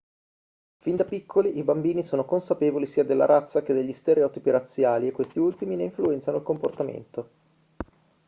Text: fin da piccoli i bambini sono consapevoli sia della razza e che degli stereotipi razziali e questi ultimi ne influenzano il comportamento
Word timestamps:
fin 0.79 0.95
da 0.95 1.05
piccoli 1.05 1.59
i 1.59 1.63
bambini 1.63 2.01
sono 2.01 2.25
consapevoli 2.25 2.87
sia 2.87 3.03
della 3.03 3.25
razza 3.27 3.59
e 3.59 3.61
che 3.61 3.73
degli 3.75 3.93
stereotipi 3.93 4.49
razziali 4.49 5.05
e 5.05 5.11
questi 5.11 5.37
ultimi 5.37 5.75
ne 5.75 5.83
influenzano 5.83 6.37
il 6.37 6.43
comportamento 6.43 7.29